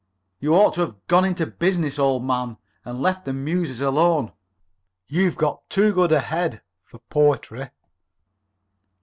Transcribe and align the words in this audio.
You 0.39 0.55
ought 0.55 0.73
to 0.73 0.81
have 0.81 1.05
gone 1.05 1.25
into 1.25 1.45
business, 1.45 1.99
old 1.99 2.23
man, 2.25 2.57
and 2.83 3.03
left 3.03 3.23
the 3.23 3.33
Muses 3.33 3.81
alone. 3.81 4.31
You've 5.05 5.35
got 5.37 5.69
too 5.69 5.93
good 5.93 6.11
a 6.11 6.21
head 6.21 6.63
for 6.83 6.97
poetry." 7.11 7.69